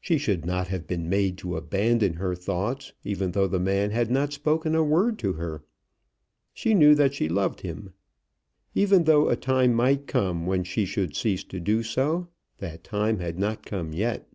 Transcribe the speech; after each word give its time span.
She 0.00 0.18
should 0.18 0.44
not 0.46 0.68
have 0.68 0.86
been 0.86 1.08
made 1.08 1.36
to 1.38 1.56
abandon 1.56 2.12
her 2.12 2.36
thoughts, 2.36 2.92
even 3.02 3.32
though 3.32 3.48
the 3.48 3.58
man 3.58 3.90
had 3.90 4.08
not 4.08 4.32
spoken 4.32 4.76
a 4.76 4.84
word 4.84 5.18
to 5.18 5.32
her. 5.32 5.64
She 6.54 6.74
knew 6.74 6.94
that 6.94 7.12
she 7.12 7.28
loved 7.28 7.62
him; 7.62 7.92
even 8.76 9.02
though 9.02 9.28
a 9.28 9.34
time 9.34 9.74
might 9.74 10.06
come 10.06 10.46
when 10.46 10.62
she 10.62 10.84
should 10.84 11.16
cease 11.16 11.42
to 11.42 11.58
do 11.58 11.82
so, 11.82 12.28
that 12.58 12.84
time 12.84 13.18
had 13.18 13.36
not 13.36 13.66
come 13.66 13.92
yet. 13.92 14.28